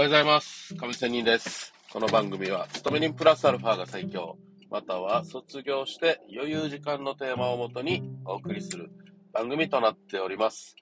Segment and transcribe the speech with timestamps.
[0.00, 0.74] おはようございます。
[0.76, 1.74] 上仙人です。
[1.92, 4.38] この番組は、勤め人プラスアルファが最強、
[4.70, 8.90] または卒業して余裕時間のテーマをもとにお送りする
[9.34, 10.74] 番組となっております。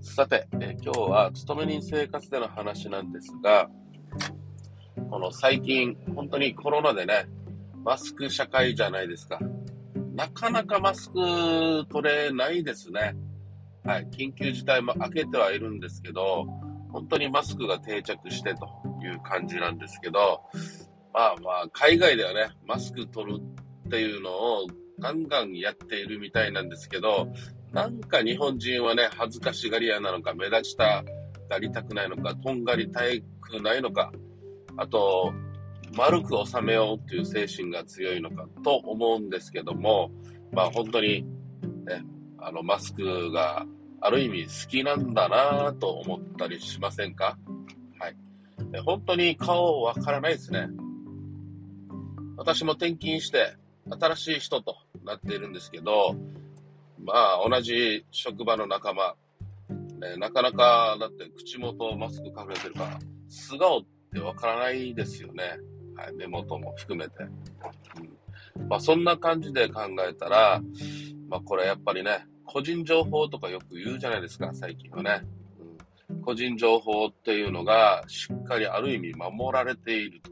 [0.00, 3.68] さて、え今日は勤め人生活での話なんですが、
[5.10, 7.26] この最近、本当にコロナでね、
[7.84, 9.38] マスク社会じゃないですか。
[10.14, 13.16] なかなかマスク取れないですね。
[13.84, 14.06] はい。
[14.06, 16.46] 緊急事態も明けてはいるんですけど、
[16.92, 18.66] 本当にマスクが定着してと
[19.02, 20.42] いう感じなんですけど、
[21.12, 23.40] まあまあ、海外ではね、マスク取る
[23.86, 24.66] っていうのを
[24.98, 27.28] ガンガンやっているみたいなんですけど、
[27.72, 31.02] なんか日本人はね、恥ずかしがり屋なのか、目立ちた
[31.48, 33.00] がりたくないのか、とんがりた
[33.40, 34.12] くないのか、
[34.76, 35.32] あと、
[35.94, 40.10] 丸く収めようっていう精神が強いのかと思うんですけども、
[40.52, 41.22] まあ本当に、
[41.86, 42.04] ね、
[42.38, 43.66] あの、マスクが
[44.04, 47.38] ある意味好きなんだなぁと思ったりしませんか？
[48.00, 48.16] はい。
[48.84, 50.68] 本当に顔わからないですね。
[52.36, 53.56] 私も転勤して
[53.88, 56.16] 新しい人となっているんですけど、
[57.04, 59.14] まあ同じ職場の仲間、
[60.00, 62.98] ね、なかなかだって口元マスク隠れてるから、
[63.28, 63.82] 素顔っ
[64.12, 65.44] てわからないですよね。
[65.94, 67.22] はい、目元も含めて。
[68.56, 70.60] うん、まあそんな感じで考えたら、
[71.28, 75.22] まあこれやっぱりね、個人情報とかよく言うじゃないですか、最近はね。
[76.10, 80.30] うん、個人情報っていうのがしっかりある意味守られていると。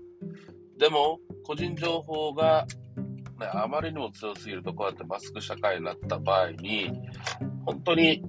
[0.79, 2.67] でも、個人情報が、
[3.39, 6.93] ね、あまりにも強すぎると、こうやってマスク社会になった場合に、
[7.65, 8.23] 本当に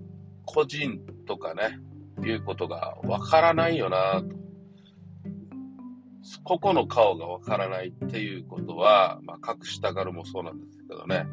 [0.46, 0.98] 個人
[1.28, 1.78] とかね、
[2.24, 4.42] いうことがわからないよなと。
[6.46, 11.26] 個々の顔がわからないっていうことは、まあ、隠したがるもそうなんですけどね。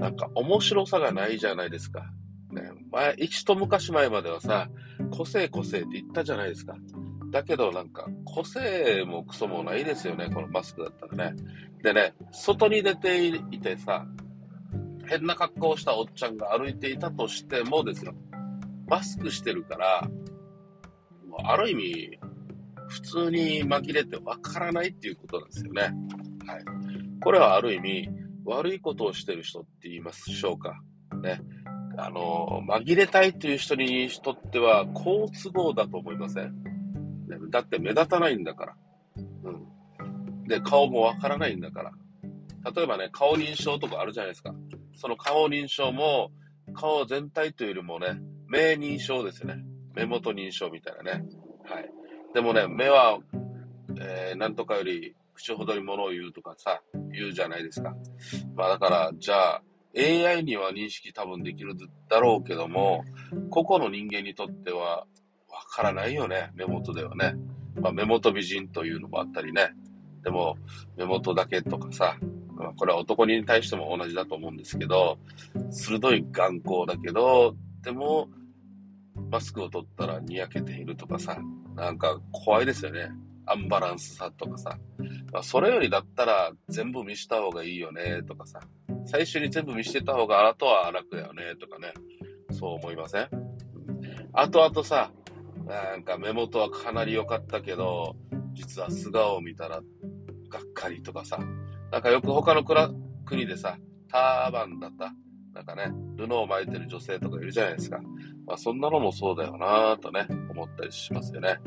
[0.00, 2.10] なんか面白さがないじゃないですか。
[2.52, 4.70] ね、前、一と昔前まではさ、
[5.10, 6.74] 個性個性って言ったじゃないですか。
[7.30, 11.42] だけどなんか、個性もクソもないですよね、このマスクだったらね。
[11.82, 14.06] でね、外に出ていてさ、
[15.06, 18.14] 変な格好をしたおっちゃんが歩いていたとしてもですよ、
[18.88, 20.10] マスクしてるから、
[21.44, 22.18] ある意味、
[22.88, 25.82] 普通に紛れてわからないっていうことなんですよね。
[25.82, 25.92] はい。
[27.22, 28.08] これはある意味、
[28.44, 30.80] 悪いことをしてる人って言いますでしょうか。
[31.22, 31.40] ね。
[31.96, 36.54] あの、紛れたいという人にとっては好都合だと思いません、
[37.50, 38.76] だって目立たないんだから。
[39.44, 40.44] うん。
[40.44, 41.92] で、顔もわからないんだから。
[42.74, 44.54] 例えばね、顔認証とかあるじゃないですか。
[44.94, 46.30] その顔認証も、
[46.74, 49.56] 顔全体というよりもね、目認証ですね。
[49.94, 51.24] 目元認証みたいなね。
[51.64, 51.90] はい。
[52.34, 53.18] でもね、目は、
[53.98, 56.80] えー、なんとかより口ほどに物を言うとかさ、
[57.12, 57.94] 言うじゃないですか。
[58.54, 59.62] まあだから、じゃあ、
[59.96, 61.74] AI には認識多分できる
[62.08, 63.04] だろうけども、
[63.50, 65.06] 個々の人間にとっては
[65.48, 67.34] わからないよね、目元ではね。
[67.80, 69.70] まあ、目元美人というのもあったりね。
[70.22, 70.56] でも、
[70.96, 72.16] 目元だけとかさ、
[72.54, 75.18] まあ、これは男に対しても同じだと思うんですけど、
[75.70, 78.28] 鋭い眼光だけど、でも、
[79.30, 81.38] マスクを取ったらにやけているとかさ、
[81.74, 83.08] なんか怖いですよね。
[83.46, 84.78] アンバランスさとかさ。
[85.42, 88.60] それよりだったら全部見した方がいいよねとかさ。
[89.06, 91.92] 最初に全部見してた方があとは楽だよねとかね。
[92.52, 93.28] そう思いません？
[94.32, 95.12] あとあとさ、
[95.66, 98.16] なんか目元はかなり良かったけど、
[98.52, 99.80] 実は素顔を見たら
[100.48, 101.38] がっかりとかさ。
[101.92, 102.64] なんかよく他の
[103.24, 103.76] 国でさ、
[104.08, 105.12] ターバンだった
[105.52, 108.00] なんかね、布を巻いてる女性とかいるじゃないですか。
[108.46, 111.58] まあそんなのもそうだよなぁとね、思ったりしますよね。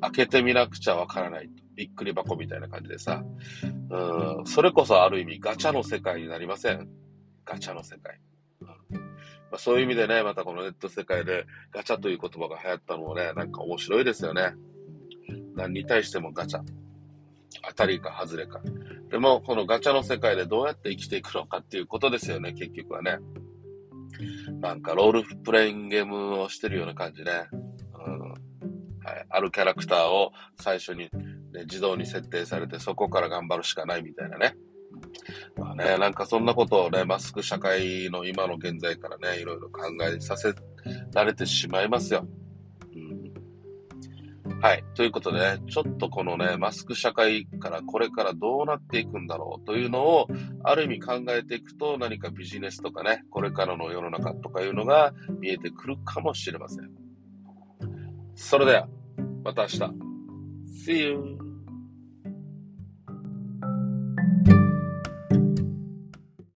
[0.00, 1.50] 開けてみなくちゃわからない。
[1.74, 3.24] びっくり箱みたいな感じでさ。
[3.90, 6.88] うん、それこそある意味ガチャの世界になりません？
[7.44, 8.20] ガチャの世界。
[8.60, 14.54] まあ、そういう意味でね、またこのネット世界でガチャという言葉が流行ったのもね、なんか面白いですよね。
[15.54, 16.60] 何に対してもガチャ。
[17.68, 18.62] 当たりか外れか。
[19.10, 23.18] でも、このガチャの世界でどうやって生きていくのかっていうことですよね、結局はね。
[24.60, 27.32] なんかロールプレイングゲームをしてるような感じね。
[28.06, 28.38] うんはい、
[29.28, 31.10] あるキャラクターを最初に、
[31.52, 34.56] ね、自動に設定されて、そこから頑張るしかないみたいなね。
[35.56, 40.54] まあね、なんかそんなことをね、マスク社会の今の現在からね、いろいろ考えさせ
[41.12, 42.26] られてしまいますよ。
[42.94, 44.84] うん、はい。
[44.94, 50.28] ということでね、ちょっとこのね、マスク社会からこれからどうなっていくんだろうというのを、
[50.62, 56.90] ある意味考えていくと何かビジネスとかね、これからの世の中とかいうのが見えてくるかもしれません。
[58.34, 58.88] それでは、
[59.44, 59.78] また明日。
[60.86, 61.41] See you!